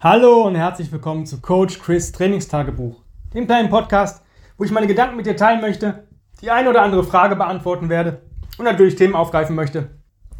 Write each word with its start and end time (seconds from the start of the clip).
Hallo 0.00 0.46
und 0.46 0.54
herzlich 0.54 0.92
willkommen 0.92 1.26
zu 1.26 1.40
Coach 1.40 1.80
Chris 1.80 2.12
Trainingstagebuch, 2.12 3.02
dem 3.34 3.46
kleinen 3.46 3.68
Podcast, 3.68 4.24
wo 4.56 4.62
ich 4.62 4.70
meine 4.70 4.86
Gedanken 4.86 5.16
mit 5.16 5.26
dir 5.26 5.34
teilen 5.34 5.60
möchte, 5.60 6.06
die 6.40 6.52
eine 6.52 6.70
oder 6.70 6.82
andere 6.82 7.02
Frage 7.02 7.34
beantworten 7.34 7.88
werde 7.88 8.22
und 8.58 8.64
natürlich 8.64 8.94
Themen 8.94 9.16
aufgreifen 9.16 9.56
möchte, 9.56 9.88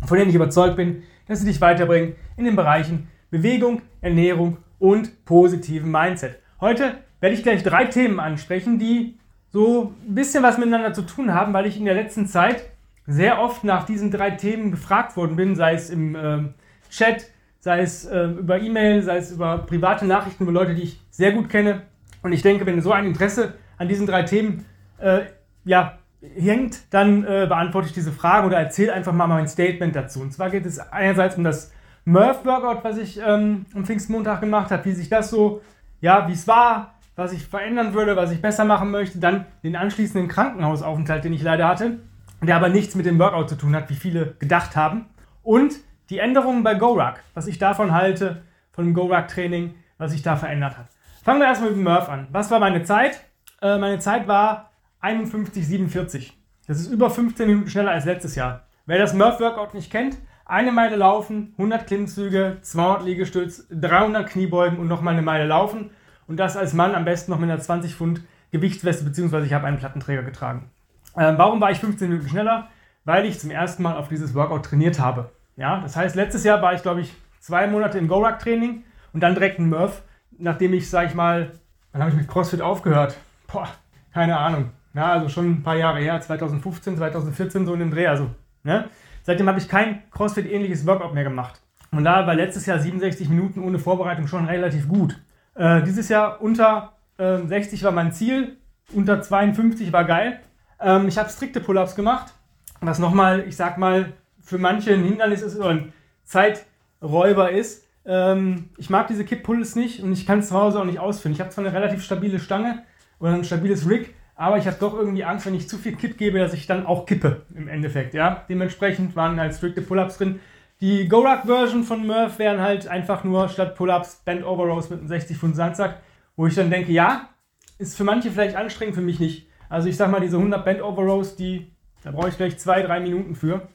von 0.07 0.17
denen 0.17 0.31
ich 0.31 0.37
überzeugt 0.37 0.77
bin, 0.77 1.03
dass 1.27 1.41
sie 1.41 1.47
dich 1.47 1.61
weiterbringen 1.61 2.15
in 2.37 2.45
den 2.45 2.55
Bereichen 2.55 3.09
Bewegung, 3.33 3.83
Ernährung 4.01 4.59
und 4.79 5.25
positiven 5.25 5.91
Mindset. 5.91 6.39
Heute 6.61 6.95
werde 7.19 7.35
ich 7.35 7.43
gleich 7.43 7.65
drei 7.65 7.87
Themen 7.87 8.21
ansprechen, 8.21 8.79
die 8.79 9.19
so 9.51 9.93
ein 10.07 10.15
bisschen 10.15 10.45
was 10.45 10.59
miteinander 10.59 10.93
zu 10.93 11.03
tun 11.03 11.35
haben, 11.35 11.53
weil 11.53 11.67
ich 11.67 11.77
in 11.77 11.85
der 11.85 11.95
letzten 11.95 12.29
Zeit 12.29 12.63
sehr 13.09 13.41
oft 13.41 13.65
nach 13.65 13.87
diesen 13.87 14.13
drei 14.13 14.31
Themen 14.31 14.71
gefragt 14.71 15.17
worden 15.17 15.35
bin, 15.35 15.57
sei 15.57 15.75
es 15.75 15.91
im 15.91 16.15
äh, 16.15 16.45
Chat, 16.91 17.27
sei 17.61 17.81
es 17.81 18.05
äh, 18.05 18.25
über 18.25 18.61
E-Mail, 18.61 19.03
sei 19.03 19.19
es 19.19 19.33
über 19.33 19.59
private 19.59 20.07
Nachrichten 20.07 20.45
über 20.45 20.53
Leute, 20.53 20.75
die 20.75 20.83
ich 20.83 21.01
sehr 21.11 21.33
gut 21.33 21.49
kenne. 21.49 21.83
Und 22.23 22.33
ich 22.33 22.43
denke, 22.43 22.67
wenn 22.67 22.81
so 22.81 22.93
ein 22.93 23.07
Interesse 23.07 23.55
an 23.77 23.89
diesen 23.89 24.07
drei 24.07 24.23
Themen 24.23 24.65
äh, 24.99 25.21
ja, 25.65 25.99
hängt, 26.21 26.93
dann 26.93 27.25
äh, 27.25 27.47
beantworte 27.49 27.89
ich 27.89 27.95
diese 27.95 28.13
Frage 28.13 28.47
oder 28.47 28.59
erzähle 28.59 28.93
einfach 28.93 29.13
mal 29.13 29.27
mein 29.27 29.49
Statement 29.49 29.95
dazu. 29.95 30.21
Und 30.21 30.33
zwar 30.33 30.51
geht 30.51 30.67
es 30.67 30.79
einerseits 30.79 31.37
um 31.37 31.45
das 31.45 31.73
Murph-Workout, 32.05 32.85
was 32.85 32.99
ich 32.99 33.21
ähm, 33.25 33.67
am 33.75 33.85
Pfingstmontag 33.85 34.41
gemacht 34.41 34.71
habe, 34.71 34.85
wie 34.87 34.93
sich 34.93 35.09
das 35.09 35.31
so, 35.31 35.61
ja, 36.01 36.27
wie 36.27 36.33
es 36.33 36.49
war, 36.49 36.95
was 37.17 37.33
ich 37.33 37.47
verändern 37.47 37.95
würde, 37.95 38.17
was 38.17 38.33
ich 38.33 38.41
besser 38.41 38.65
machen 38.65 38.91
möchte. 38.91 39.19
Dann 39.19 39.47
den 39.63 39.77
anschließenden 39.77 40.29
Krankenhausaufenthalt, 40.29 41.25
den 41.25 41.33
ich 41.33 41.43
leider 41.43 41.69
hatte, 41.69 41.99
der 42.41 42.57
aber 42.57 42.69
nichts 42.69 42.95
mit 42.95 43.07
dem 43.07 43.19
Workout 43.19 43.49
zu 43.49 43.57
tun 43.57 43.75
hat, 43.77 43.91
wie 43.91 43.95
viele 43.95 44.35
gedacht 44.39 44.75
haben. 44.77 45.07
Und 45.43 45.75
die 46.11 46.19
Änderungen 46.19 46.63
bei 46.63 46.75
GoRuck, 46.75 47.23
was 47.35 47.47
ich 47.47 47.59
davon 47.59 47.93
halte, 47.93 48.43
von 48.73 48.85
dem 48.85 48.95
GoRuck-Training, 48.95 49.75
was 49.99 50.13
sich 50.13 50.23
da 50.23 50.37
verändert 50.37 50.79
hat. 50.79 50.87
Fangen 51.23 51.41
wir 51.41 51.47
erstmal 51.47 51.71
mit 51.71 51.79
dem 51.79 51.85
Murph 51.85 52.09
an. 52.09 52.29
Was 52.31 52.51
war 52.51 52.61
meine 52.61 52.83
Zeit? 52.83 53.25
Äh, 53.61 53.79
meine 53.79 53.99
Zeit 53.99 54.29
war 54.29 54.71
51,47. 55.03 56.33
Das 56.67 56.81
ist 56.81 56.91
über 56.91 57.11
15 57.11 57.47
Minuten 57.47 57.69
schneller 57.69 57.91
als 57.91 58.05
letztes 58.05 58.35
Jahr. 58.35 58.67
Wer 58.87 58.99
das 58.99 59.15
Murph-Workout 59.15 59.75
nicht 59.75 59.91
kennt, 59.91 60.19
eine 60.45 60.73
Meile 60.73 60.97
laufen, 60.97 61.53
100 61.59 61.87
Klimmzüge, 61.87 62.59
200 62.63 63.05
Liegestütz, 63.05 63.67
300 63.71 64.29
Kniebeugen 64.29 64.79
und 64.79 64.89
nochmal 64.89 65.13
eine 65.13 65.23
Meile 65.23 65.47
laufen. 65.47 65.91
Und 66.27 66.39
das 66.39 66.57
als 66.57 66.73
Mann 66.73 66.95
am 66.95 67.05
besten 67.05 67.31
noch 67.31 67.39
mit 67.39 67.51
einer 67.51 67.61
20 67.61 67.95
Pfund 67.95 68.23
Gewichtsweste, 68.51 69.05
beziehungsweise 69.05 69.45
ich 69.45 69.53
habe 69.53 69.67
einen 69.67 69.77
Plattenträger 69.77 70.23
getragen. 70.23 70.71
Ähm, 71.17 71.35
warum 71.37 71.61
war 71.61 71.71
ich 71.71 71.79
15 71.79 72.09
Minuten 72.09 72.29
schneller? 72.29 72.69
Weil 73.05 73.27
ich 73.27 73.39
zum 73.39 73.51
ersten 73.51 73.83
Mal 73.83 73.97
auf 73.97 74.09
dieses 74.09 74.35
Workout 74.35 74.65
trainiert 74.65 75.01
habe. 75.01 75.31
Ja, 75.59 75.81
das 75.81 75.97
heißt, 75.97 76.15
letztes 76.15 76.45
Jahr 76.45 76.63
war 76.63 76.73
ich, 76.73 76.83
glaube 76.83 77.01
ich, 77.01 77.13
zwei 77.41 77.67
Monate 77.67 77.99
im 77.99 78.07
Go-Ruck-Training 78.07 78.85
und 79.13 79.21
dann 79.21 79.35
direkt 79.35 79.59
ein 79.59 79.69
Murph, 79.69 80.03
nachdem 80.39 80.73
ich, 80.73 80.89
sage 80.89 81.09
ich 81.09 81.15
mal, 81.15 81.51
wann 81.91 82.01
habe 82.01 82.13
ich 82.13 82.17
mit 82.17 82.29
CrossFit 82.29 82.63
aufgehört? 82.63 83.19
Boah, 83.53 83.69
keine 84.15 84.39
Ahnung. 84.39 84.71
Ja, 84.95 85.13
also 85.13 85.29
schon 85.29 85.51
ein 85.51 85.63
paar 85.65 85.75
Jahre 85.75 85.99
her, 85.99 86.21
2015, 86.21 86.97
2014 86.97 87.67
so 87.67 87.75
in 87.75 87.81
dem 87.81 87.91
Dreh. 87.91 88.07
Also, 88.07 88.31
ne? 88.63 88.89
Seitdem 89.25 89.49
habe 89.49 89.59
ich 89.59 89.69
kein 89.69 90.05
CrossFit-ähnliches 90.13 90.87
Workout 90.87 91.13
mehr 91.13 91.25
gemacht. 91.25 91.61
Und 91.91 92.05
da 92.05 92.25
war 92.25 92.35
letztes 92.35 92.67
Jahr 92.67 92.79
67 92.79 93.29
Minuten 93.29 93.61
ohne 93.61 93.81
Vorbereitung 93.81 94.29
schon 94.29 94.47
relativ 94.47 94.89
gut. 94.89 95.21
Äh, 95.57 95.83
dieses 95.83 96.09
Jahr 96.09 96.41
unter 96.41 96.93
äh, 97.19 97.39
60 97.39 97.83
war 97.83 97.91
mein 97.91 98.13
Ziel, 98.13 98.59
unter 98.95 99.21
52 99.21 99.93
war 99.93 100.05
geil. 100.05 100.39
Ähm, 100.81 101.09
ich 101.09 101.19
habe 101.19 101.29
strikte 101.31 101.61
Pull-ups 101.61 101.97
gemacht, 101.97 102.33
was 102.81 103.01
nochmal, 103.01 103.41
ich 103.49 103.57
sag 103.57 103.77
mal, 103.77 104.13
für 104.49 104.59
manche 104.59 104.95
ein 104.95 105.05
Hindernis 105.05 105.43
ist 105.43 105.57
oder 105.57 105.69
ein 105.69 105.93
Zeiträuber 106.25 107.51
ist. 107.51 107.87
Ähm, 108.07 108.71
ich 108.79 108.89
mag 108.89 109.07
diese 109.07 109.27
Kipp-Pulls 109.27 109.77
nicht 109.77 110.03
und 110.03 110.13
ich 110.13 110.27
kann 110.27 110.39
es 110.39 110.49
zu 110.49 110.55
Hause 110.55 110.81
auch 110.81 110.87
nicht 110.87 110.99
ausfinden. 110.99 111.35
Ich 111.37 111.41
habe 111.41 111.51
zwar 111.51 111.67
eine 111.67 111.75
relativ 111.75 112.03
stabile 112.03 112.41
Stange 112.41 112.83
oder 113.21 113.33
ein 113.33 113.45
stabiles 113.45 113.89
Rig, 113.89 114.15
aber 114.37 114.57
ich 114.57 114.67
habe 114.67 114.79
doch 114.81 114.95
irgendwie 114.95 115.25
Angst, 115.25 115.45
wenn 115.45 115.55
ich 115.55 115.69
zu 115.69 115.77
viel 115.77 115.97
Kipp 115.97 116.17
gebe, 116.17 116.39
dass 116.39 116.55
ich 116.55 116.67
dann 116.67 116.87
auch 116.87 117.05
kippe 117.05 117.43
im 117.55 117.69
Endeffekt. 117.69 118.15
Ja? 118.15 118.47
Dementsprechend 118.49 119.15
waren 119.17 119.39
halt 119.39 119.55
strikte 119.55 119.83
Pull-Ups 119.83 120.17
drin. 120.17 120.41
Die 120.81 121.09
Go-Ruck-Version 121.09 121.85
von 121.85 122.07
Murph 122.07 122.39
wären 122.39 122.63
halt 122.63 122.89
einfach 122.89 123.25
nur 123.25 123.51
statt 123.51 123.75
Pull-Ups 123.75 124.23
Band 124.25 124.47
Over 124.47 124.65
Rows 124.65 124.89
mit 124.89 125.01
einem 125.01 125.09
60 125.09 125.37
Pfund 125.37 125.57
Sandsack, 125.57 126.01
wo 126.37 126.47
ich 126.47 126.55
dann 126.55 126.71
denke, 126.71 126.93
ja, 126.93 127.29
ist 127.77 127.99
für 127.99 128.05
manche 128.05 128.31
vielleicht 128.31 128.57
anstrengend, 128.57 128.95
für 128.95 129.03
mich 129.03 129.21
nicht. 129.21 129.47
Also 129.69 129.91
ich 129.91 129.97
sag 129.99 130.11
mal, 130.11 130.21
diese 130.21 130.39
100 130.39 130.65
Band 130.65 130.81
Over 130.81 131.03
Rows, 131.03 131.37
die, 131.37 131.71
da 132.03 132.13
brauche 132.13 132.29
ich 132.31 132.35
vielleicht 132.35 132.61
zwei, 132.61 132.81
drei 132.81 133.01
Minuten 133.01 133.35
für 133.35 133.69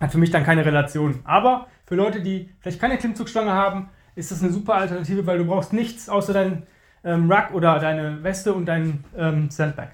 hat 0.00 0.12
für 0.12 0.18
mich 0.18 0.30
dann 0.30 0.44
keine 0.44 0.64
Relation. 0.64 1.20
Aber 1.24 1.66
für 1.86 1.94
Leute, 1.94 2.20
die 2.20 2.50
vielleicht 2.60 2.80
keine 2.80 2.98
Klimmzugstange 2.98 3.52
haben, 3.52 3.88
ist 4.14 4.30
das 4.30 4.42
eine 4.42 4.52
super 4.52 4.74
Alternative, 4.74 5.26
weil 5.26 5.38
du 5.38 5.44
brauchst 5.44 5.72
nichts 5.72 6.08
außer 6.08 6.32
deinen 6.32 6.66
ähm, 7.04 7.30
Ruck 7.30 7.52
oder 7.52 7.78
deine 7.78 8.22
Weste 8.22 8.52
und 8.54 8.66
deinen 8.66 9.04
ähm, 9.16 9.50
Sandbag. 9.50 9.88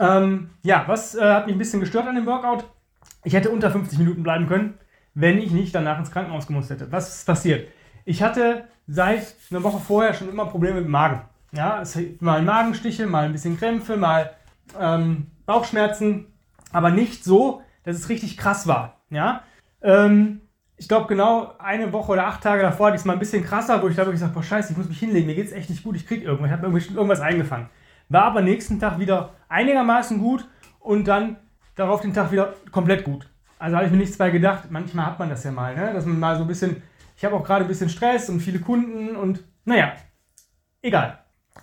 Ähm, 0.00 0.50
ja, 0.62 0.84
was 0.86 1.14
äh, 1.14 1.20
hat 1.22 1.46
mich 1.46 1.54
ein 1.54 1.58
bisschen 1.58 1.80
gestört 1.80 2.06
an 2.06 2.14
dem 2.14 2.26
Workout? 2.26 2.64
Ich 3.24 3.34
hätte 3.34 3.50
unter 3.50 3.70
50 3.70 3.98
Minuten 3.98 4.22
bleiben 4.22 4.46
können, 4.46 4.74
wenn 5.14 5.38
ich 5.38 5.50
nicht 5.50 5.74
danach 5.74 5.98
ins 5.98 6.10
Krankenhaus 6.10 6.46
gemusst 6.46 6.70
hätte. 6.70 6.90
Was 6.92 7.16
ist 7.16 7.26
passiert? 7.26 7.68
Ich 8.04 8.22
hatte 8.22 8.64
seit 8.86 9.34
einer 9.50 9.62
Woche 9.62 9.80
vorher 9.80 10.14
schon 10.14 10.28
immer 10.28 10.46
Probleme 10.46 10.76
mit 10.76 10.84
dem 10.84 10.90
Magen. 10.90 11.22
Ja, 11.52 11.80
es, 11.80 11.98
mal 12.20 12.42
Magenstiche, 12.42 13.06
mal 13.06 13.24
ein 13.24 13.32
bisschen 13.32 13.58
Krämpfe, 13.58 13.96
mal 13.96 14.30
ähm, 14.78 15.28
Bauchschmerzen, 15.46 16.26
aber 16.72 16.90
nicht 16.90 17.24
so, 17.24 17.62
dass 17.84 17.96
es 17.96 18.08
richtig 18.08 18.36
krass 18.36 18.66
war. 18.66 19.00
Ja? 19.14 19.42
Ähm, 19.82 20.40
ich 20.76 20.88
glaube, 20.88 21.06
genau 21.06 21.54
eine 21.58 21.92
Woche 21.92 22.12
oder 22.12 22.26
acht 22.26 22.42
Tage 22.42 22.62
davor 22.62 22.86
hatte 22.86 22.96
ich 22.96 23.02
es 23.02 23.04
mal 23.04 23.12
ein 23.12 23.18
bisschen 23.18 23.44
krasser, 23.44 23.82
wo 23.82 23.88
ich 23.88 23.96
da 23.96 24.02
wirklich 24.02 24.20
gesagt 24.20 24.34
boah, 24.34 24.42
scheiße, 24.42 24.72
ich 24.72 24.76
muss 24.76 24.88
mich 24.88 24.98
hinlegen, 24.98 25.26
mir 25.26 25.34
geht 25.34 25.46
es 25.46 25.52
echt 25.52 25.70
nicht 25.70 25.84
gut, 25.84 25.96
ich 25.96 26.06
krieg 26.06 26.24
irgendwas, 26.24 26.50
ich 26.50 26.52
habe 26.52 26.66
irgendwas 26.66 27.20
eingefangen. 27.20 27.68
War 28.08 28.24
aber 28.24 28.42
nächsten 28.42 28.80
Tag 28.80 28.98
wieder 28.98 29.34
einigermaßen 29.48 30.18
gut 30.18 30.48
und 30.80 31.06
dann 31.06 31.36
darauf 31.74 32.00
den 32.00 32.12
Tag 32.12 32.32
wieder 32.32 32.54
komplett 32.70 33.04
gut. 33.04 33.28
Also 33.58 33.76
habe 33.76 33.86
ich 33.86 33.92
mir 33.92 33.98
nichts 33.98 34.18
bei 34.18 34.30
gedacht. 34.30 34.64
Manchmal 34.70 35.06
hat 35.06 35.18
man 35.18 35.30
das 35.30 35.44
ja 35.44 35.52
mal, 35.52 35.74
ne? 35.74 35.92
dass 35.92 36.04
man 36.04 36.18
mal 36.18 36.36
so 36.36 36.42
ein 36.42 36.48
bisschen, 36.48 36.82
ich 37.16 37.24
habe 37.24 37.36
auch 37.36 37.44
gerade 37.44 37.64
ein 37.64 37.68
bisschen 37.68 37.88
Stress 37.88 38.28
und 38.28 38.40
viele 38.40 38.58
Kunden 38.58 39.16
und 39.16 39.44
naja, 39.64 39.94
egal. 40.82 41.18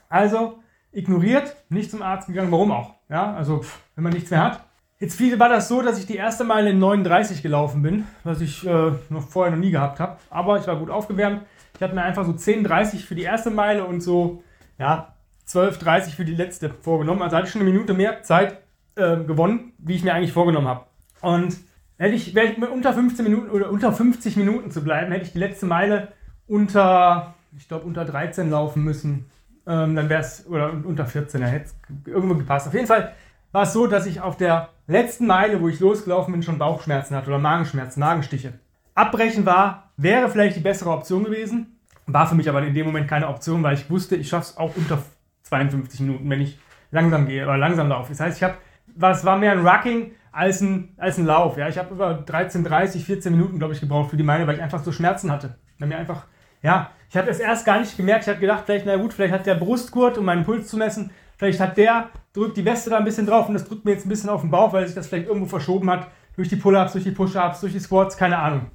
Also 0.09 0.63
ignoriert, 0.91 1.55
nicht 1.69 1.91
zum 1.91 2.01
Arzt 2.01 2.27
gegangen, 2.27 2.51
warum 2.51 2.71
auch? 2.71 2.95
Ja, 3.09 3.33
also 3.35 3.63
wenn 3.95 4.03
man 4.03 4.13
nichts 4.13 4.31
mehr 4.31 4.43
hat, 4.43 4.63
Jetzt 5.01 5.19
war 5.39 5.49
das 5.49 5.67
so, 5.67 5.81
dass 5.81 5.97
ich 5.97 6.05
die 6.05 6.15
erste 6.15 6.43
Meile 6.43 6.69
in 6.69 6.77
39 6.77 7.41
gelaufen 7.41 7.81
bin, 7.81 8.05
was 8.23 8.39
ich 8.39 8.63
äh, 8.67 8.91
noch 9.09 9.27
vorher 9.27 9.51
noch 9.51 9.59
nie 9.59 9.71
gehabt 9.71 9.99
habe. 9.99 10.17
Aber 10.29 10.59
ich 10.59 10.67
war 10.67 10.77
gut 10.77 10.91
aufgewärmt. 10.91 11.41
Ich 11.75 11.81
hatte 11.81 11.95
mir 11.95 12.03
einfach 12.03 12.23
so 12.23 12.33
10,30 12.33 13.03
für 13.03 13.15
die 13.15 13.23
erste 13.23 13.49
Meile 13.49 13.85
und 13.85 14.01
so, 14.01 14.43
ja, 14.77 15.15
12,30 15.47 16.11
für 16.11 16.23
die 16.23 16.35
letzte 16.35 16.69
vorgenommen. 16.69 17.23
Also 17.23 17.35
hatte 17.35 17.47
ich 17.47 17.51
schon 17.51 17.61
eine 17.61 17.71
Minute 17.71 17.95
mehr 17.95 18.21
Zeit 18.21 18.59
äh, 18.95 19.17
gewonnen, 19.17 19.73
wie 19.79 19.95
ich 19.95 20.03
mir 20.03 20.13
eigentlich 20.13 20.33
vorgenommen 20.33 20.67
habe. 20.67 20.85
Und 21.21 21.57
hätte 21.97 22.13
ich, 22.13 22.35
wäre 22.35 22.45
ich 22.45 22.59
unter 22.59 22.93
15 22.93 23.25
Minuten 23.25 23.49
oder 23.49 23.71
unter 23.71 23.91
50 23.91 24.37
Minuten 24.37 24.69
zu 24.69 24.83
bleiben, 24.83 25.11
hätte 25.11 25.25
ich 25.25 25.33
die 25.33 25.39
letzte 25.39 25.65
Meile 25.65 26.09
unter, 26.45 27.33
ich 27.57 27.67
glaube, 27.67 27.85
unter 27.85 28.05
13 28.05 28.51
laufen 28.51 28.83
müssen. 28.83 29.31
Ähm, 29.65 29.95
dann 29.95 30.09
wäre 30.09 30.21
es, 30.21 30.45
oder 30.45 30.71
unter 30.71 31.07
14, 31.07 31.41
dann 31.41 31.49
hätte 31.49 31.65
es 31.65 31.75
irgendwo 32.05 32.35
gepasst. 32.35 32.67
Auf 32.67 32.75
jeden 32.75 32.85
Fall 32.85 33.13
war 33.51 33.63
es 33.63 33.73
so, 33.73 33.87
dass 33.87 34.05
ich 34.05 34.21
auf 34.21 34.37
der 34.37 34.69
letzten 34.91 35.27
Meile, 35.27 35.61
wo 35.61 35.67
ich 35.67 35.79
losgelaufen 35.79 36.33
bin, 36.33 36.43
schon 36.43 36.57
Bauchschmerzen 36.57 37.15
hatte 37.15 37.27
oder 37.27 37.39
Magenschmerzen, 37.39 37.99
Magenstiche. 37.99 38.53
Abbrechen 38.93 39.45
war, 39.45 39.91
wäre 39.97 40.29
vielleicht 40.29 40.57
die 40.57 40.61
bessere 40.61 40.91
Option 40.91 41.23
gewesen, 41.23 41.79
war 42.05 42.27
für 42.27 42.35
mich 42.35 42.49
aber 42.49 42.61
in 42.63 42.73
dem 42.73 42.85
Moment 42.85 43.07
keine 43.07 43.27
Option, 43.27 43.63
weil 43.63 43.75
ich 43.75 43.89
wusste, 43.89 44.15
ich 44.15 44.29
schaffe 44.29 44.51
es 44.51 44.57
auch 44.57 44.75
unter 44.75 45.01
52 45.43 46.01
Minuten, 46.01 46.29
wenn 46.29 46.41
ich 46.41 46.59
langsam 46.91 47.25
gehe 47.25 47.43
oder 47.43 47.57
langsam 47.57 47.89
laufe. 47.89 48.09
Das 48.09 48.19
heißt, 48.19 48.37
ich 48.37 48.43
habe, 48.43 48.55
was 48.95 49.23
war 49.23 49.37
mehr 49.37 49.53
ein 49.53 49.65
Rucking 49.65 50.11
als 50.31 50.61
ein, 50.61 50.93
als 50.97 51.17
ein 51.17 51.25
Lauf. 51.25 51.57
Ja, 51.57 51.69
ich 51.69 51.77
habe 51.77 51.93
über 51.93 52.13
13, 52.13 52.63
30, 52.63 53.05
14 53.05 53.31
Minuten, 53.31 53.59
glaube 53.59 53.73
ich, 53.73 53.79
gebraucht 53.79 54.09
für 54.09 54.17
die 54.17 54.23
Meile, 54.23 54.45
weil 54.45 54.55
ich 54.55 54.61
einfach 54.61 54.83
so 54.83 54.91
Schmerzen 54.91 55.31
hatte. 55.31 55.55
Dann 55.79 55.89
mir 55.89 55.97
einfach, 55.97 56.25
ja, 56.61 56.91
ich 57.09 57.17
habe 57.17 57.29
es 57.29 57.39
erst 57.39 57.65
gar 57.65 57.79
nicht 57.79 57.95
gemerkt. 57.95 58.23
Ich 58.23 58.29
habe 58.29 58.39
gedacht, 58.39 58.63
vielleicht, 58.65 58.85
na 58.85 58.97
gut, 58.97 59.13
vielleicht 59.13 59.33
hat 59.33 59.45
der 59.45 59.55
Brustgurt, 59.55 60.17
um 60.17 60.25
meinen 60.25 60.43
Puls 60.43 60.67
zu 60.67 60.77
messen, 60.77 61.11
Vielleicht 61.41 61.59
hat 61.59 61.75
der, 61.75 62.11
drückt 62.33 62.57
die 62.57 62.65
Weste 62.65 62.89
da 62.89 62.97
ein 62.97 63.03
bisschen 63.03 63.25
drauf 63.25 63.47
und 63.47 63.53
das 63.53 63.65
drückt 63.65 63.85
mir 63.85 63.91
jetzt 63.91 64.05
ein 64.05 64.09
bisschen 64.09 64.29
auf 64.29 64.41
den 64.41 64.51
Bauch, 64.51 64.73
weil 64.73 64.85
sich 64.85 64.95
das 64.95 65.07
vielleicht 65.07 65.27
irgendwo 65.27 65.47
verschoben 65.47 65.89
hat. 65.89 66.07
Durch 66.35 66.47
die 66.47 66.55
Pull-Ups, 66.55 66.93
durch 66.93 67.03
die 67.03 67.11
Push-Ups, 67.11 67.59
durch 67.59 67.73
die 67.73 67.79
Squats, 67.79 68.15
keine 68.15 68.37
Ahnung. 68.37 68.71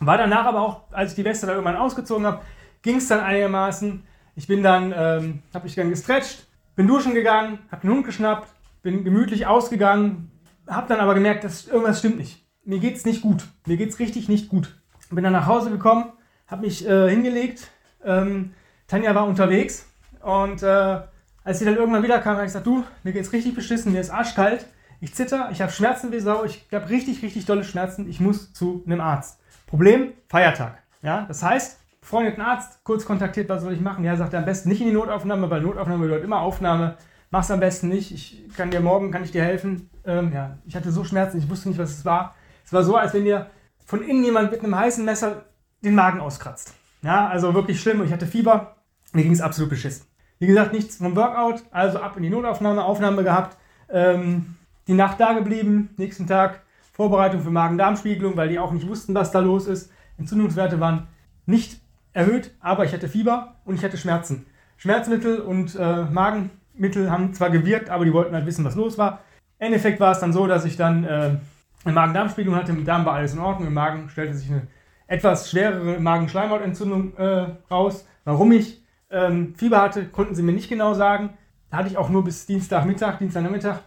War 0.00 0.18
danach 0.18 0.44
aber 0.46 0.60
auch, 0.60 0.92
als 0.92 1.10
ich 1.10 1.16
die 1.16 1.24
Weste 1.24 1.46
da 1.46 1.52
irgendwann 1.52 1.76
ausgezogen 1.76 2.26
habe, 2.26 2.42
ging 2.82 2.96
es 2.96 3.08
dann 3.08 3.20
einigermaßen. 3.20 4.04
Ich 4.36 4.46
bin 4.46 4.62
dann, 4.62 4.92
ähm, 4.96 5.42
habe 5.54 5.64
mich 5.64 5.74
dann 5.74 5.90
gestretcht, 5.90 6.46
bin 6.76 6.86
duschen 6.86 7.14
gegangen, 7.14 7.58
habe 7.70 7.82
den 7.82 7.90
Hund 7.90 8.04
geschnappt, 8.04 8.48
bin 8.82 9.04
gemütlich 9.04 9.46
ausgegangen, 9.46 10.30
habe 10.66 10.88
dann 10.88 11.00
aber 11.00 11.14
gemerkt, 11.14 11.44
dass 11.44 11.66
irgendwas 11.66 12.00
stimmt 12.00 12.18
nicht. 12.18 12.44
Mir 12.64 12.78
geht 12.78 12.96
es 12.96 13.04
nicht 13.04 13.22
gut. 13.22 13.46
Mir 13.66 13.76
geht 13.76 13.90
es 13.90 13.98
richtig 13.98 14.28
nicht 14.28 14.48
gut. 14.48 14.78
Bin 15.10 15.22
dann 15.22 15.32
nach 15.32 15.46
Hause 15.46 15.70
gekommen, 15.70 16.12
habe 16.46 16.62
mich 16.62 16.86
äh, 16.86 17.08
hingelegt. 17.08 17.70
Ähm, 18.04 18.54
Tanja 18.88 19.14
war 19.14 19.26
unterwegs 19.26 19.86
und 20.20 20.62
äh, 20.62 21.00
als 21.44 21.58
sie 21.58 21.64
dann 21.64 21.76
irgendwann 21.76 22.02
wieder 22.02 22.18
kam, 22.20 22.32
habe 22.34 22.42
ich 22.42 22.48
gesagt, 22.48 22.66
du, 22.66 22.84
mir 23.02 23.12
geht's 23.12 23.32
richtig 23.32 23.54
beschissen, 23.54 23.92
mir 23.92 24.00
ist 24.00 24.10
arschkalt, 24.10 24.66
ich 25.00 25.14
zitter, 25.14 25.50
ich 25.52 25.60
habe 25.60 25.70
Schmerzen 25.70 26.10
wie 26.10 26.20
Sau, 26.20 26.44
ich 26.44 26.66
habe 26.72 26.88
richtig, 26.88 27.22
richtig 27.22 27.44
dolle 27.44 27.64
Schmerzen, 27.64 28.08
ich 28.08 28.20
muss 28.20 28.52
zu 28.52 28.82
einem 28.86 29.00
Arzt. 29.00 29.38
Problem, 29.66 30.12
Feiertag. 30.28 30.82
Ja, 31.02 31.26
das 31.28 31.42
heißt, 31.42 31.78
befreundeten 32.00 32.42
Arzt 32.42 32.82
kurz 32.84 33.04
kontaktiert, 33.04 33.48
was 33.48 33.62
soll 33.62 33.74
ich 33.74 33.80
machen? 33.80 34.04
Ja, 34.04 34.16
sagt 34.16 34.32
er 34.32 34.38
am 34.38 34.46
besten 34.46 34.70
nicht 34.70 34.80
in 34.80 34.88
die 34.88 34.92
Notaufnahme, 34.94 35.50
weil 35.50 35.60
Notaufnahme 35.60 36.04
bedeutet 36.04 36.24
immer 36.24 36.40
Aufnahme. 36.40 36.96
Mach's 37.30 37.50
am 37.50 37.60
besten 37.60 37.88
nicht. 37.88 38.12
Ich 38.12 38.48
kann 38.56 38.70
dir 38.70 38.80
morgen, 38.80 39.10
kann 39.10 39.24
ich 39.24 39.32
dir 39.32 39.42
helfen. 39.42 39.90
Ähm, 40.04 40.32
ja, 40.32 40.58
ich 40.66 40.76
hatte 40.76 40.92
so 40.92 41.02
Schmerzen, 41.04 41.38
ich 41.38 41.50
wusste 41.50 41.68
nicht, 41.68 41.78
was 41.78 41.90
es 41.90 42.04
war. 42.04 42.34
Es 42.64 42.72
war 42.72 42.84
so, 42.84 42.96
als 42.96 43.12
wenn 43.12 43.24
dir 43.24 43.50
von 43.84 44.02
innen 44.02 44.22
jemand 44.22 44.52
mit 44.52 44.62
einem 44.62 44.76
heißen 44.76 45.04
Messer 45.04 45.46
den 45.82 45.94
Magen 45.94 46.20
auskratzt. 46.20 46.74
Ja, 47.02 47.26
also 47.26 47.52
wirklich 47.52 47.80
schlimm. 47.80 48.02
Ich 48.04 48.12
hatte 48.12 48.26
Fieber. 48.26 48.76
Mir 49.12 49.22
ging 49.22 49.32
es 49.32 49.40
absolut 49.40 49.70
beschissen. 49.70 50.06
Wie 50.44 50.48
gesagt, 50.48 50.74
nichts 50.74 50.98
vom 50.98 51.16
Workout, 51.16 51.62
also 51.70 52.00
ab 52.00 52.18
in 52.18 52.22
die 52.22 52.28
Notaufnahme, 52.28 52.84
Aufnahme 52.84 53.24
gehabt. 53.24 53.56
Ähm, 53.88 54.56
die 54.86 54.92
Nacht 54.92 55.18
da 55.18 55.32
geblieben, 55.32 55.88
nächsten 55.96 56.26
Tag 56.26 56.60
Vorbereitung 56.92 57.40
für 57.40 57.50
Magen-Darm-Spiegelung, 57.50 58.36
weil 58.36 58.50
die 58.50 58.58
auch 58.58 58.70
nicht 58.70 58.86
wussten, 58.86 59.14
was 59.14 59.30
da 59.30 59.38
los 59.38 59.66
ist. 59.66 59.90
Entzündungswerte 60.18 60.80
waren 60.80 61.06
nicht 61.46 61.80
erhöht, 62.12 62.50
aber 62.60 62.84
ich 62.84 62.92
hatte 62.92 63.08
Fieber 63.08 63.54
und 63.64 63.76
ich 63.76 63.82
hatte 63.82 63.96
Schmerzen. 63.96 64.44
Schmerzmittel 64.76 65.40
und 65.40 65.76
äh, 65.76 66.02
Magenmittel 66.02 67.10
haben 67.10 67.32
zwar 67.32 67.48
gewirkt, 67.48 67.88
aber 67.88 68.04
die 68.04 68.12
wollten 68.12 68.34
halt 68.34 68.44
wissen, 68.44 68.66
was 68.66 68.74
los 68.74 68.98
war. 68.98 69.20
Im 69.58 69.68
Endeffekt 69.68 69.98
war 69.98 70.12
es 70.12 70.20
dann 70.20 70.34
so, 70.34 70.46
dass 70.46 70.66
ich 70.66 70.76
dann 70.76 71.04
äh, 71.04 71.38
eine 71.86 71.94
Magen-Darm-Spiegelung 71.94 72.54
hatte. 72.54 72.72
Im 72.72 72.84
Darm 72.84 73.06
war 73.06 73.14
alles 73.14 73.32
in 73.32 73.38
Ordnung. 73.38 73.68
Im 73.68 73.74
Magen 73.74 74.10
stellte 74.10 74.34
sich 74.34 74.50
eine 74.50 74.66
etwas 75.06 75.50
schwerere 75.50 75.98
Magenschleimhautentzündung 76.00 77.16
äh, 77.16 77.46
raus. 77.70 78.06
Warum 78.26 78.52
ich 78.52 78.83
ähm, 79.14 79.54
Fieber 79.56 79.80
hatte, 79.80 80.06
konnten 80.06 80.34
sie 80.34 80.42
mir 80.42 80.52
nicht 80.52 80.68
genau 80.68 80.94
sagen. 80.94 81.30
Da 81.70 81.78
hatte 81.78 81.88
ich 81.88 81.96
auch 81.96 82.08
nur 82.08 82.24
bis 82.24 82.46
Dienstagmittag, 82.46 83.18
Dienstagnachmittag. 83.18 83.78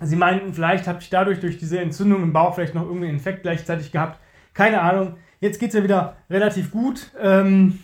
Sie 0.00 0.16
meinten, 0.16 0.54
vielleicht 0.54 0.86
habe 0.86 1.00
ich 1.00 1.10
dadurch 1.10 1.40
durch 1.40 1.58
diese 1.58 1.80
Entzündung 1.80 2.22
im 2.22 2.32
Bauch 2.32 2.54
vielleicht 2.54 2.74
noch 2.74 2.82
irgendeinen 2.82 3.14
Infekt 3.14 3.42
gleichzeitig 3.42 3.90
gehabt. 3.90 4.18
Keine 4.54 4.80
Ahnung. 4.80 5.16
Jetzt 5.40 5.60
geht 5.60 5.68
es 5.68 5.74
ja 5.74 5.82
wieder 5.82 6.16
relativ 6.30 6.70
gut. 6.70 7.10
Ähm, 7.20 7.80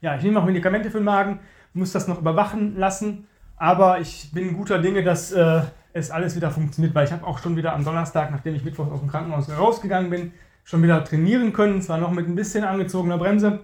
ja, 0.00 0.16
ich 0.16 0.22
nehme 0.22 0.40
auch 0.40 0.44
Medikamente 0.44 0.90
für 0.90 0.98
den 0.98 1.04
Magen, 1.04 1.40
muss 1.72 1.92
das 1.92 2.08
noch 2.08 2.18
überwachen 2.18 2.76
lassen. 2.76 3.26
Aber 3.56 4.00
ich 4.00 4.30
bin 4.32 4.56
guter 4.56 4.78
Dinge, 4.78 5.04
dass 5.04 5.32
äh, 5.32 5.62
es 5.92 6.10
alles 6.10 6.34
wieder 6.34 6.50
funktioniert, 6.50 6.94
weil 6.94 7.06
ich 7.06 7.12
habe 7.12 7.26
auch 7.26 7.38
schon 7.38 7.56
wieder 7.56 7.74
am 7.74 7.84
Donnerstag, 7.84 8.30
nachdem 8.30 8.54
ich 8.54 8.64
Mittwoch 8.64 8.90
aus 8.90 9.00
dem 9.00 9.08
Krankenhaus 9.08 9.48
rausgegangen 9.50 10.10
bin, 10.10 10.32
schon 10.64 10.82
wieder 10.82 11.04
trainieren 11.04 11.52
können. 11.52 11.82
Zwar 11.82 11.98
noch 11.98 12.10
mit 12.10 12.26
ein 12.26 12.34
bisschen 12.34 12.64
angezogener 12.64 13.18
Bremse, 13.18 13.60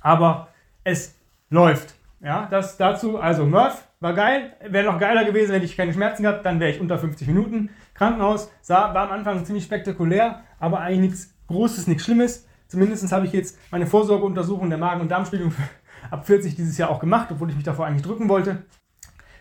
aber 0.00 0.48
es 0.84 1.16
läuft. 1.48 1.94
Ja, 2.22 2.46
das 2.50 2.76
dazu. 2.76 3.18
Also 3.18 3.46
Murph 3.46 3.88
war 4.00 4.12
geil. 4.14 4.54
Wäre 4.68 4.92
noch 4.92 5.00
geiler 5.00 5.24
gewesen, 5.24 5.52
hätte 5.52 5.64
ich 5.64 5.76
keine 5.76 5.92
Schmerzen 5.92 6.22
gehabt. 6.22 6.44
Dann 6.44 6.60
wäre 6.60 6.70
ich 6.70 6.80
unter 6.80 6.98
50 6.98 7.26
Minuten. 7.28 7.70
Krankenhaus 7.94 8.50
sah, 8.60 8.94
war 8.94 9.04
am 9.08 9.12
Anfang 9.12 9.44
ziemlich 9.44 9.64
spektakulär, 9.64 10.42
aber 10.58 10.80
eigentlich 10.80 11.10
nichts 11.10 11.34
Großes, 11.48 11.86
nichts 11.86 12.04
Schlimmes. 12.04 12.46
Zumindest 12.68 13.10
habe 13.10 13.26
ich 13.26 13.32
jetzt 13.32 13.58
meine 13.70 13.86
Vorsorgeuntersuchung 13.86 14.68
der 14.68 14.78
Magen- 14.78 15.00
und 15.00 15.10
Darmspiegelung 15.10 15.52
ab 16.10 16.26
40 16.26 16.54
dieses 16.54 16.78
Jahr 16.78 16.90
auch 16.90 17.00
gemacht, 17.00 17.28
obwohl 17.32 17.50
ich 17.50 17.56
mich 17.56 17.64
davor 17.64 17.86
eigentlich 17.86 18.02
drücken 18.02 18.28
wollte. 18.28 18.64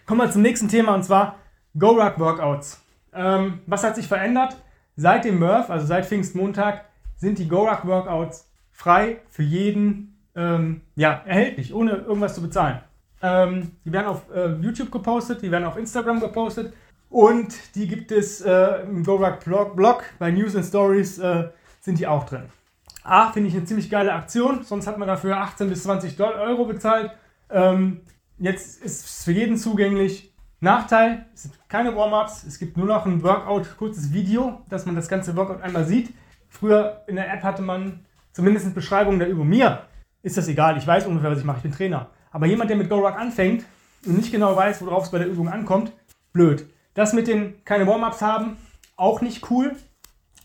Kommen 0.05 0.21
wir 0.21 0.31
zum 0.31 0.41
nächsten 0.41 0.69
Thema 0.69 0.95
und 0.95 1.03
zwar 1.03 1.35
Go-Ruck 1.77 2.17
Workouts. 2.17 2.83
Ähm, 3.13 3.59
was 3.67 3.83
hat 3.83 3.95
sich 3.95 4.07
verändert? 4.07 4.55
Seit 4.95 5.25
dem 5.25 5.39
Murph, 5.39 5.69
also 5.69 5.85
seit 5.85 6.05
Pfingstmontag, 6.05 6.85
sind 7.15 7.37
die 7.37 7.47
Go-Ruck 7.47 7.85
Workouts 7.85 8.49
frei 8.71 9.21
für 9.29 9.43
jeden 9.43 10.08
ähm, 10.39 10.81
ja, 10.95 11.21
erhältlich, 11.25 11.74
ohne 11.74 11.91
irgendwas 11.91 12.33
zu 12.33 12.41
bezahlen. 12.41 12.80
Ähm, 13.21 13.71
die 13.83 13.91
werden 13.91 14.07
auf 14.07 14.24
äh, 14.33 14.53
YouTube 14.62 14.89
gepostet, 14.89 15.41
die 15.41 15.51
werden 15.51 15.65
auf 15.65 15.77
Instagram 15.77 16.21
gepostet 16.21 16.74
und 17.09 17.75
die 17.75 17.88
gibt 17.88 18.13
es 18.13 18.39
äh, 18.39 18.83
im 18.83 19.03
GoRuck 19.03 19.44
Blog, 19.44 19.75
Blog, 19.75 20.03
bei 20.18 20.31
News 20.31 20.56
and 20.56 20.65
Stories 20.65 21.19
äh, 21.19 21.50
sind 21.81 22.00
die 22.00 22.07
auch 22.07 22.25
drin. 22.25 22.44
A, 23.03 23.31
finde 23.31 23.50
ich 23.50 23.56
eine 23.56 23.65
ziemlich 23.65 23.89
geile 23.89 24.13
Aktion, 24.13 24.63
sonst 24.63 24.88
hat 24.88 24.97
man 24.97 25.09
dafür 25.09 25.38
18 25.38 25.69
bis 25.69 25.83
20 25.83 26.19
Euro 26.21 26.65
bezahlt. 26.65 27.12
Ähm, 27.50 28.01
jetzt 28.38 28.81
ist 28.81 29.06
es 29.06 29.24
für 29.25 29.31
jeden 29.31 29.57
zugänglich. 29.57 30.33
Nachteil, 30.62 31.25
es 31.33 31.44
gibt 31.44 31.69
keine 31.69 31.95
Warm-Ups, 31.95 32.44
es 32.44 32.59
gibt 32.59 32.77
nur 32.77 32.85
noch 32.85 33.06
ein 33.06 33.24
Workout, 33.24 33.77
kurzes 33.77 34.13
Video, 34.13 34.62
dass 34.69 34.85
man 34.85 34.95
das 34.95 35.07
ganze 35.07 35.35
Workout 35.35 35.62
einmal 35.62 35.85
sieht. 35.85 36.13
Früher 36.50 37.03
in 37.07 37.15
der 37.15 37.33
App 37.33 37.44
hatte 37.44 37.62
man 37.62 38.06
zumindest 38.33 38.74
Beschreibungen 38.75 39.19
der 39.19 39.30
Übung. 39.30 39.47
Mir 39.47 39.83
ist 40.21 40.38
das 40.38 40.48
egal, 40.48 40.77
ich 40.77 40.86
weiß 40.86 41.06
ungefähr, 41.07 41.31
was 41.31 41.39
ich 41.39 41.45
mache, 41.45 41.57
ich 41.57 41.63
bin 41.63 41.71
Trainer. 41.71 42.10
Aber 42.31 42.45
jemand, 42.45 42.69
der 42.69 42.77
mit 42.77 42.89
GoRuck 42.89 43.18
anfängt 43.18 43.66
und 44.06 44.18
nicht 44.18 44.31
genau 44.31 44.56
weiß, 44.56 44.86
worauf 44.86 45.06
es 45.06 45.12
bei 45.12 45.19
der 45.19 45.27
Übung 45.27 45.50
ankommt, 45.50 45.92
blöd. 46.33 46.66
Das 46.94 47.13
mit 47.13 47.27
den 47.27 47.63
keine 47.66 47.88
Warm-Ups 47.88 48.21
haben, 48.21 48.57
auch 48.95 49.21
nicht 49.21 49.50
cool. 49.50 49.75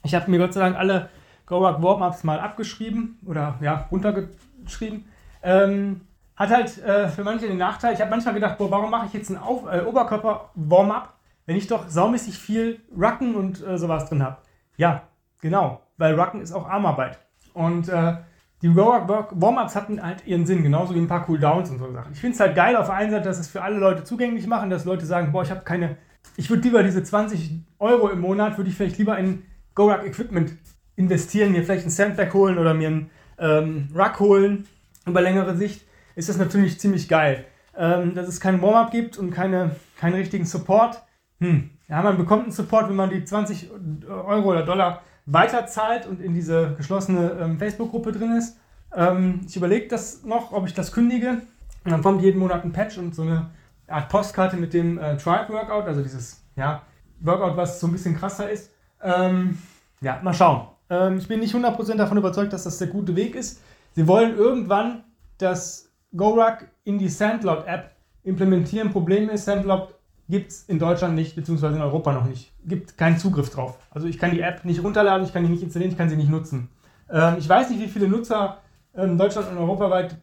Ich 0.03 0.15
habe 0.15 0.31
mir 0.31 0.39
Gott 0.39 0.53
sei 0.53 0.61
Dank 0.61 0.77
alle 0.77 1.09
GoRuck 1.47 1.83
Warm-Ups 1.83 2.25
mal 2.25 2.41
abgeschrieben 2.41 3.19
oder 3.27 3.57
ja, 3.61 3.89
runtergeschrieben. 3.91 5.05
Ähm, 5.43 6.03
hat 6.37 6.51
halt 6.51 6.79
äh, 6.79 7.09
für 7.09 7.23
manche 7.23 7.47
den 7.47 7.59
Nachteil, 7.59 7.95
ich 7.95 8.01
habe 8.01 8.11
manchmal 8.11 8.35
gedacht, 8.35 8.59
boah, 8.59 8.71
warum 8.71 8.91
mache 8.91 9.07
ich 9.07 9.13
jetzt 9.13 9.31
einen 9.31 9.41
äh, 9.41 9.85
Oberkörper-Warm-Up, 9.85 11.15
wenn 11.47 11.57
ich 11.57 11.67
doch 11.67 11.89
saumäßig 11.89 12.39
viel 12.39 12.81
Rucken 12.97 13.35
und 13.35 13.65
äh, 13.65 13.79
sowas 13.79 14.09
drin 14.09 14.23
habe. 14.23 14.39
Ja, 14.77 15.03
genau, 15.41 15.83
weil 15.97 16.19
Rucken 16.19 16.41
ist 16.41 16.53
auch 16.53 16.69
Armarbeit. 16.69 17.19
Und 17.53 17.89
äh, 17.89 18.17
die 18.65 18.75
Warm-Ups 18.75 19.77
hatten 19.77 20.03
halt 20.03 20.27
ihren 20.27 20.47
Sinn, 20.47 20.63
genauso 20.63 20.95
wie 20.95 20.99
ein 20.99 21.07
paar 21.07 21.27
Cooldowns 21.27 21.69
und 21.69 21.79
so 21.79 21.93
Sachen. 21.93 22.15
Ich 22.15 22.21
finde 22.21 22.33
es 22.33 22.41
halt 22.41 22.57
geil 22.57 22.77
auf 22.77 22.87
der 22.87 22.95
einen 22.95 23.11
Seite, 23.11 23.29
dass 23.29 23.39
es 23.39 23.47
für 23.47 23.61
alle 23.61 23.77
Leute 23.77 24.05
zugänglich 24.05 24.47
machen, 24.47 24.71
dass 24.71 24.87
Leute 24.87 25.05
sagen, 25.05 25.33
boah, 25.33 25.43
ich 25.43 25.51
habe 25.51 25.61
keine, 25.65 25.99
ich 26.39 26.49
würde 26.49 26.63
lieber 26.63 26.83
diese 26.83 27.03
20 27.03 27.61
Euro 27.79 28.09
im 28.09 28.21
Monat, 28.21 28.57
würde 28.57 28.71
ich 28.71 28.77
vielleicht 28.77 28.97
lieber 28.97 29.19
in 29.19 29.43
GoRuck 29.75 30.07
Equipment 30.07 30.55
investieren, 30.97 31.53
mir 31.53 31.63
vielleicht 31.63 31.85
ein 31.85 31.91
Sandbag 31.91 32.33
holen 32.33 32.57
oder 32.57 32.73
mir 32.73 32.89
einen 32.89 33.11
ähm, 33.39 33.89
Ruck 33.95 34.19
holen 34.21 34.67
über 35.05 35.21
längere 35.21 35.55
Sicht, 35.59 35.85
ist 36.17 36.31
das 36.31 36.39
natürlich 36.39 36.81
ziemlich 36.81 37.07
geil. 37.07 37.45
Ähm, 37.77 38.15
dass 38.15 38.29
es 38.29 38.41
keinen 38.41 38.63
Warm-Up 38.63 38.93
gibt 38.93 39.19
und 39.19 39.31
keine, 39.31 39.73
keinen 39.99 40.15
richtigen 40.15 40.47
Support. 40.47 41.03
Hm. 41.39 41.69
Ja, 41.87 42.01
man 42.01 42.17
bekommt 42.17 42.45
einen 42.45 42.53
Support, 42.53 42.89
wenn 42.89 42.97
man 42.97 43.11
die 43.11 43.27
20 43.27 43.71
Euro 44.09 44.53
oder 44.53 44.63
Dollar 44.63 45.03
weiterzahlt 45.27 46.07
und 46.07 46.21
in 46.21 46.35
diese 46.35 46.75
geschlossene 46.77 47.39
ähm, 47.41 47.59
Facebook-Gruppe 47.59 48.13
drin 48.13 48.37
ist. 48.37 48.59
Ähm, 48.95 49.41
ich 49.47 49.57
überlege 49.57 49.89
das 49.89 50.25
noch, 50.25 50.53
ob 50.53 50.67
ich 50.67 50.75
das 50.75 50.93
kündige. 50.93 51.43
Und 51.85 51.91
dann 51.91 52.03
kommt 52.03 52.23
jeden 52.23 52.39
Monat 52.39 52.65
ein 52.65 52.73
Patch 52.73 52.99
und 52.99 53.15
so 53.15 53.23
eine 53.23 53.51
Art 53.87 54.09
Postkarte 54.09 54.57
mit 54.57 54.73
dem 54.73 54.99
äh, 54.99 55.17
Tribe 55.17 55.53
Workout, 55.53 55.87
also 55.87 56.03
dieses 56.03 56.43
ja, 56.57 56.83
Workout, 57.21 57.57
was 57.57 57.81
so 57.81 57.87
ein 57.87 57.93
bisschen 57.93 58.17
krasser 58.17 58.51
ist. 58.51 58.71
Ähm, 59.03 59.59
ja, 60.01 60.21
mal 60.23 60.35
schauen. 60.35 60.69
Ähm, 60.89 61.19
ich 61.19 61.29
bin 61.29 61.41
nicht 61.41 61.55
100% 61.55 61.97
davon 61.97 62.19
überzeugt, 62.19 62.53
dass 62.53 62.65
das 62.65 62.79
der 62.79 62.89
gute 62.89 63.17
Weg 63.17 63.35
ist. 63.35 63.61
Sie 63.93 64.07
wollen 64.07 64.37
irgendwann 64.37 65.05
das 65.39 65.91
GoRuck 66.17 66.67
in 66.85 66.99
die 66.99 67.09
Sandlot-App 67.09 67.91
implementieren. 68.23 68.91
Problem 68.91 69.29
ist, 69.29 69.45
Sandlot 69.45 69.94
gibt 70.29 70.51
es 70.51 70.65
in 70.65 70.79
Deutschland 70.79 71.15
nicht, 71.15 71.37
beziehungsweise 71.37 71.77
in 71.77 71.83
Europa 71.83 72.13
noch 72.13 72.25
nicht. 72.25 72.53
Gibt 72.65 72.97
keinen 72.97 73.19
Zugriff 73.19 73.51
drauf. 73.51 73.79
Also 73.91 74.07
ich 74.07 74.19
kann 74.19 74.31
die 74.31 74.41
App 74.41 74.65
nicht 74.65 74.83
runterladen, 74.83 75.27
ich 75.27 75.33
kann 75.33 75.43
die 75.43 75.51
nicht 75.51 75.63
installieren, 75.63 75.93
ich 75.93 75.99
kann 75.99 76.09
sie 76.09 76.17
nicht 76.17 76.31
nutzen. 76.31 76.69
Ähm, 77.11 77.37
ich 77.39 77.49
weiß 77.49 77.71
nicht, 77.71 77.81
wie 77.81 77.89
viele 77.89 78.09
Nutzer 78.09 78.59
in 78.95 79.03
ähm, 79.03 79.19
Deutschland 79.19 79.51
und 79.51 79.59
europaweit 79.59 80.17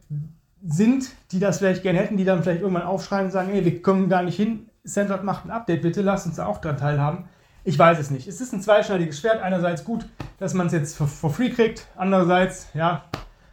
sind, 0.63 1.09
die 1.31 1.39
das 1.39 1.59
vielleicht 1.59 1.83
gerne 1.83 1.99
hätten, 1.99 2.17
die 2.17 2.25
dann 2.25 2.43
vielleicht 2.43 2.61
irgendwann 2.61 2.83
aufschreiben 2.83 3.25
und 3.25 3.31
sagen, 3.31 3.49
hey, 3.51 3.63
wir 3.65 3.81
kommen 3.81 4.09
gar 4.09 4.23
nicht 4.23 4.35
hin, 4.35 4.67
Sandlot 4.83 5.23
macht 5.23 5.45
ein 5.45 5.51
Update, 5.51 5.81
bitte 5.81 6.01
lasst 6.01 6.25
uns 6.25 6.35
da 6.35 6.45
auch 6.45 6.59
dran 6.59 6.77
teilhaben. 6.77 7.25
Ich 7.63 7.77
weiß 7.77 7.99
es 7.99 8.09
nicht. 8.09 8.27
Es 8.27 8.41
ist 8.41 8.53
ein 8.53 8.61
zweischneidiges 8.61 9.19
Schwert. 9.19 9.41
Einerseits 9.43 9.83
gut, 9.83 10.07
dass 10.39 10.55
man 10.55 10.67
es 10.67 10.73
jetzt 10.73 10.97
for, 10.97 11.07
for 11.07 11.29
free 11.29 11.51
kriegt. 11.51 11.85
Andererseits, 11.95 12.69
ja, 12.73 13.03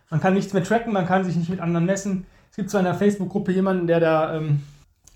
man 0.08 0.20
kann 0.20 0.32
nichts 0.32 0.54
mehr 0.54 0.64
tracken, 0.64 0.94
man 0.94 1.06
kann 1.06 1.24
sich 1.24 1.36
nicht 1.36 1.50
mit 1.50 1.60
anderen 1.60 1.84
messen. 1.84 2.26
Es 2.50 2.56
gibt 2.56 2.70
zwar 2.70 2.80
in 2.80 2.86
der 2.86 2.94
Facebook-Gruppe 2.94 3.52
jemanden, 3.52 3.86
der 3.86 4.00
da 4.00 4.34
ähm, 4.34 4.62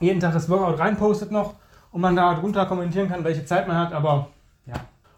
jeden 0.03 0.21
Tag 0.21 0.33
das 0.33 0.49
Workout 0.49 0.79
reinpostet 0.79 1.31
noch 1.31 1.55
und 1.91 2.01
man 2.01 2.17
da 2.17 2.35
drunter 2.35 2.67
kommentieren 2.67 3.09
kann, 3.09 3.25
welche 3.25 3.45
Zeit 3.45 3.69
man 3.69 3.77
hat, 3.77 3.93
aber 3.93 4.29
ja, 4.67 4.75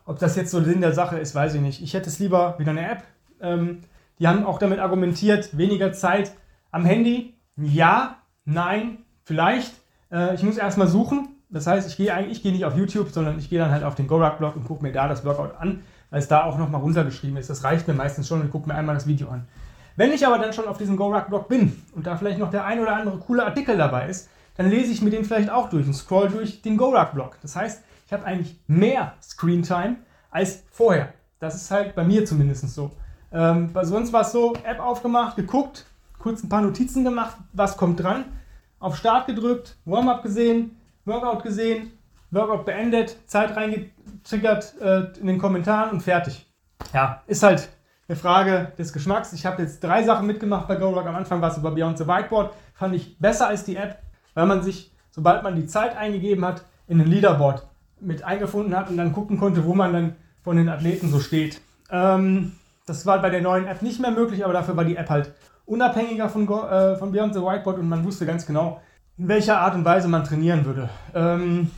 ob 0.06 0.18
das 0.18 0.36
jetzt 0.36 0.50
so 0.50 0.62
Sinn 0.62 0.80
der 0.80 0.92
Sache 0.92 1.18
ist, 1.18 1.34
weiß 1.34 1.54
ich 1.54 1.60
nicht. 1.60 1.82
Ich 1.82 1.94
hätte 1.94 2.08
es 2.08 2.18
lieber 2.18 2.58
wieder 2.58 2.70
eine 2.70 2.90
App. 2.90 3.02
Ähm, 3.40 3.80
die 4.18 4.28
haben 4.28 4.44
auch 4.44 4.58
damit 4.58 4.78
argumentiert, 4.78 5.56
weniger 5.56 5.92
Zeit 5.92 6.32
am 6.70 6.84
Handy. 6.84 7.34
Ja, 7.56 8.18
nein, 8.44 8.98
vielleicht. 9.24 9.72
Äh, 10.12 10.34
ich 10.34 10.42
muss 10.42 10.58
erstmal 10.58 10.88
suchen. 10.88 11.28
Das 11.50 11.66
heißt, 11.66 11.88
ich 11.88 11.96
gehe 11.96 12.12
eigentlich 12.12 12.38
ich 12.38 12.42
gehe 12.42 12.52
nicht 12.52 12.64
auf 12.64 12.76
YouTube, 12.76 13.10
sondern 13.10 13.38
ich 13.38 13.48
gehe 13.48 13.58
dann 13.58 13.70
halt 13.70 13.84
auf 13.84 13.94
den 13.94 14.06
GoRuck-Blog 14.06 14.56
und 14.56 14.64
gucke 14.64 14.82
mir 14.82 14.92
da 14.92 15.08
das 15.08 15.24
Workout 15.24 15.56
an, 15.58 15.82
weil 16.10 16.18
es 16.18 16.28
da 16.28 16.44
auch 16.44 16.58
nochmal 16.58 16.80
runtergeschrieben 16.80 17.36
ist. 17.36 17.48
Das 17.48 17.64
reicht 17.64 17.86
mir 17.86 17.94
meistens 17.94 18.28
schon 18.28 18.40
und 18.40 18.50
gucke 18.50 18.68
mir 18.68 18.74
einmal 18.74 18.96
das 18.96 19.06
Video 19.06 19.28
an. 19.28 19.46
Wenn 19.96 20.12
ich 20.12 20.26
aber 20.26 20.38
dann 20.38 20.52
schon 20.52 20.66
auf 20.66 20.78
diesem 20.78 20.96
GoRuck-Blog 20.96 21.48
bin 21.48 21.80
und 21.94 22.06
da 22.06 22.16
vielleicht 22.16 22.38
noch 22.38 22.50
der 22.50 22.64
ein 22.64 22.80
oder 22.80 22.96
andere 22.96 23.18
coole 23.18 23.44
Artikel 23.44 23.76
dabei 23.76 24.08
ist, 24.08 24.28
dann 24.56 24.68
lese 24.68 24.92
ich 24.92 25.02
mir 25.02 25.10
den 25.10 25.24
vielleicht 25.24 25.50
auch 25.50 25.68
durch 25.68 25.86
und 25.86 25.94
scroll 25.94 26.28
durch 26.28 26.62
den 26.62 26.76
GoRuck-Blog. 26.76 27.38
Das 27.42 27.56
heißt, 27.56 27.82
ich 28.06 28.12
habe 28.12 28.24
eigentlich 28.24 28.60
mehr 28.66 29.14
Screentime 29.22 29.96
als 30.30 30.62
vorher. 30.70 31.12
Das 31.38 31.54
ist 31.54 31.70
halt 31.70 31.94
bei 31.94 32.04
mir 32.04 32.24
zumindest 32.24 32.68
so. 32.70 32.92
Ähm, 33.32 33.72
bei 33.72 33.84
sonst 33.84 34.12
war 34.12 34.22
es 34.22 34.32
so, 34.32 34.54
App 34.64 34.78
aufgemacht, 34.78 35.36
geguckt, 35.36 35.86
kurz 36.18 36.42
ein 36.42 36.48
paar 36.48 36.62
Notizen 36.62 37.04
gemacht, 37.04 37.36
was 37.52 37.76
kommt 37.76 38.02
dran, 38.02 38.24
auf 38.78 38.96
Start 38.96 39.26
gedrückt, 39.26 39.76
Warm-up 39.84 40.22
gesehen, 40.22 40.76
Workout 41.04 41.42
gesehen, 41.42 41.92
Workout 42.30 42.64
beendet, 42.64 43.16
Zeit 43.26 43.56
reingetriggert 43.56 44.74
äh, 44.80 45.18
in 45.20 45.26
den 45.26 45.38
Kommentaren 45.38 45.90
und 45.90 46.02
fertig. 46.02 46.46
Ja, 46.92 47.22
ist 47.26 47.42
halt 47.42 47.68
eine 48.08 48.16
Frage 48.16 48.72
des 48.78 48.92
Geschmacks. 48.92 49.32
Ich 49.32 49.46
habe 49.46 49.62
jetzt 49.62 49.82
drei 49.82 50.02
Sachen 50.02 50.26
mitgemacht 50.26 50.68
bei 50.68 50.76
GoRock. 50.76 51.06
Am 51.06 51.14
Anfang 51.14 51.40
war 51.40 51.50
es 51.50 51.58
über 51.58 51.70
Beyond 51.70 51.98
the 51.98 52.06
Whiteboard. 52.06 52.54
Fand 52.74 52.94
ich 52.94 53.18
besser 53.18 53.48
als 53.48 53.64
die 53.64 53.76
App, 53.76 53.98
weil 54.34 54.46
man 54.46 54.62
sich, 54.62 54.92
sobald 55.10 55.42
man 55.42 55.56
die 55.56 55.66
Zeit 55.66 55.96
eingegeben 55.96 56.44
hat, 56.44 56.64
in 56.86 57.00
ein 57.00 57.06
Leaderboard 57.06 57.66
mit 58.00 58.22
eingefunden 58.22 58.76
hat 58.76 58.90
und 58.90 58.96
dann 58.96 59.12
gucken 59.12 59.38
konnte, 59.38 59.64
wo 59.64 59.74
man 59.74 59.92
dann 59.92 60.16
von 60.42 60.56
den 60.56 60.68
Athleten 60.68 61.08
so 61.08 61.20
steht. 61.20 61.60
Ähm, 61.90 62.52
das 62.86 63.06
war 63.06 63.20
bei 63.22 63.30
der 63.30 63.40
neuen 63.40 63.66
App 63.66 63.82
nicht 63.82 64.00
mehr 64.00 64.10
möglich, 64.10 64.44
aber 64.44 64.52
dafür 64.52 64.76
war 64.76 64.84
die 64.84 64.96
App 64.96 65.08
halt 65.08 65.32
unabhängiger 65.64 66.28
von, 66.28 66.46
äh, 66.46 66.96
von 66.96 67.12
Beyond 67.12 67.34
the 67.34 67.40
Whiteboard 67.40 67.78
und 67.78 67.88
man 67.88 68.04
wusste 68.04 68.26
ganz 68.26 68.44
genau, 68.44 68.80
in 69.16 69.28
welcher 69.28 69.58
Art 69.60 69.74
und 69.74 69.84
Weise 69.84 70.08
man 70.08 70.24
trainieren 70.24 70.64
würde. 70.64 70.90
Ähm, 71.14 71.70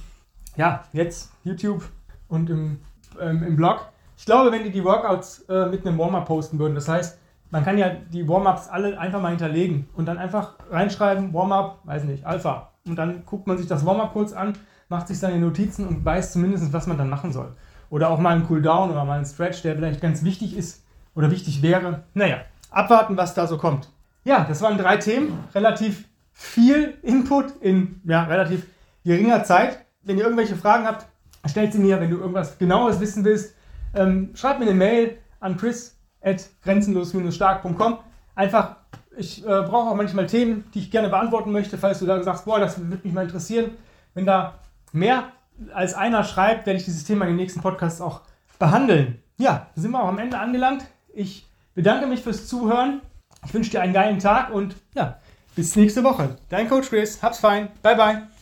ja, 0.56 0.84
jetzt 0.92 1.30
YouTube 1.44 1.84
und 2.28 2.50
im, 2.50 2.80
ähm, 3.20 3.42
im 3.44 3.56
Blog. 3.56 3.88
Ich 4.16 4.24
glaube, 4.24 4.50
wenn 4.50 4.64
die 4.64 4.70
die 4.70 4.82
Workouts 4.82 5.44
äh, 5.48 5.66
mit 5.66 5.86
einem 5.86 5.98
Warm-up 5.98 6.26
posten 6.26 6.58
würden, 6.58 6.74
das 6.74 6.88
heißt, 6.88 7.18
man 7.56 7.64
kann 7.64 7.78
ja 7.78 7.88
die 8.12 8.28
Warm-ups 8.28 8.68
alle 8.68 8.98
einfach 9.00 9.22
mal 9.22 9.30
hinterlegen 9.30 9.88
und 9.94 10.04
dann 10.04 10.18
einfach 10.18 10.56
reinschreiben, 10.70 11.32
Warm-up, 11.32 11.78
weiß 11.84 12.04
nicht, 12.04 12.26
Alpha. 12.26 12.72
Und 12.86 12.96
dann 12.96 13.24
guckt 13.24 13.46
man 13.46 13.56
sich 13.56 13.66
das 13.66 13.86
Warm-up 13.86 14.12
kurz 14.12 14.34
an, 14.34 14.52
macht 14.90 15.08
sich 15.08 15.18
seine 15.18 15.38
Notizen 15.38 15.88
und 15.88 16.04
weiß 16.04 16.32
zumindest, 16.32 16.74
was 16.74 16.86
man 16.86 16.98
dann 16.98 17.08
machen 17.08 17.32
soll. 17.32 17.56
Oder 17.88 18.10
auch 18.10 18.18
mal 18.18 18.34
einen 18.34 18.46
Cooldown 18.46 18.90
oder 18.90 19.06
mal 19.06 19.16
einen 19.16 19.24
Stretch, 19.24 19.62
der 19.62 19.74
vielleicht 19.74 20.02
ganz 20.02 20.22
wichtig 20.22 20.54
ist 20.54 20.84
oder 21.14 21.30
wichtig 21.30 21.62
wäre. 21.62 22.02
Naja, 22.12 22.40
abwarten, 22.70 23.16
was 23.16 23.32
da 23.32 23.46
so 23.46 23.56
kommt. 23.56 23.88
Ja, 24.24 24.44
das 24.46 24.60
waren 24.60 24.76
drei 24.76 24.98
Themen, 24.98 25.42
relativ 25.54 26.04
viel 26.34 26.98
Input 27.00 27.54
in 27.62 28.02
ja, 28.04 28.24
relativ 28.24 28.66
geringer 29.02 29.44
Zeit. 29.44 29.86
Wenn 30.02 30.18
ihr 30.18 30.24
irgendwelche 30.24 30.56
Fragen 30.56 30.84
habt, 30.84 31.06
stellt 31.46 31.72
sie 31.72 31.78
mir. 31.78 32.02
Wenn 32.02 32.10
du 32.10 32.18
irgendwas 32.18 32.58
genaueres 32.58 33.00
wissen 33.00 33.24
willst, 33.24 33.54
ähm, 33.94 34.32
schreib 34.34 34.58
mir 34.58 34.66
eine 34.66 34.74
Mail 34.74 35.16
an 35.40 35.56
chris.grenzenlos-stark.com. 36.26 37.98
Einfach, 38.34 38.76
ich 39.16 39.42
äh, 39.42 39.46
brauche 39.46 39.90
auch 39.90 39.94
manchmal 39.94 40.26
Themen, 40.26 40.64
die 40.74 40.80
ich 40.80 40.90
gerne 40.90 41.08
beantworten 41.08 41.52
möchte, 41.52 41.78
falls 41.78 42.00
du 42.00 42.06
da 42.06 42.22
sagst, 42.22 42.44
boah, 42.44 42.58
das 42.58 42.78
würde 42.78 43.00
mich 43.04 43.12
mal 43.12 43.24
interessieren. 43.24 43.72
Wenn 44.14 44.26
da 44.26 44.58
mehr 44.92 45.32
als 45.72 45.94
einer 45.94 46.24
schreibt, 46.24 46.66
werde 46.66 46.78
ich 46.78 46.84
dieses 46.84 47.04
Thema 47.04 47.24
in 47.24 47.32
den 47.32 47.36
nächsten 47.36 47.60
Podcasts 47.60 48.00
auch 48.00 48.22
behandeln. 48.58 49.22
Ja, 49.38 49.68
sind 49.74 49.90
wir 49.92 50.02
auch 50.02 50.08
am 50.08 50.18
Ende 50.18 50.38
angelangt. 50.38 50.84
Ich 51.12 51.46
bedanke 51.74 52.06
mich 52.06 52.22
fürs 52.22 52.46
Zuhören. 52.46 53.00
Ich 53.44 53.54
wünsche 53.54 53.70
dir 53.70 53.80
einen 53.80 53.92
geilen 53.92 54.18
Tag 54.18 54.50
und 54.50 54.76
ja, 54.94 55.18
bis 55.54 55.76
nächste 55.76 56.04
Woche. 56.04 56.36
Dein 56.48 56.68
Coach 56.68 56.88
Chris. 56.88 57.22
Hab's 57.22 57.38
fein. 57.38 57.68
Bye, 57.82 57.96
bye. 57.96 58.35